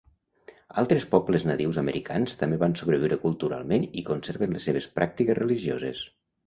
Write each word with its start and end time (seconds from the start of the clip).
Altres 0.81 1.05
pobles 1.11 1.45
nadius 1.49 1.77
americans 1.83 2.35
també 2.41 2.59
van 2.65 2.73
sobreviure 2.81 3.21
culturalment 3.29 3.89
i 4.03 4.07
conserven 4.13 4.59
les 4.59 4.69
seves 4.71 4.93
pràctiques 4.99 5.43
religioses. 5.47 6.09